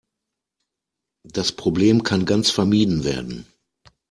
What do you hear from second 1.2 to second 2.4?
Das Problem kann